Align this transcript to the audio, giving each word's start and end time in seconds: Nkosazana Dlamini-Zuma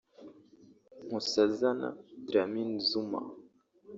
Nkosazana 1.05 1.87
Dlamini-Zuma 2.25 3.21